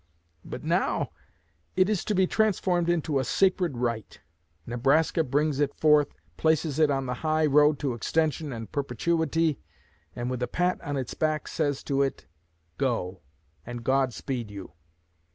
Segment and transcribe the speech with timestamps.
[0.43, 1.11] But now
[1.75, 4.19] it is to be transformed into a 'sacred right.'
[4.65, 9.59] Nebraska brings it forth, places it on the high road to extension and perpetuity,
[10.15, 12.25] and with a pat on its back says to it:
[12.79, 13.21] 'Go,
[13.63, 14.71] and God speed you.'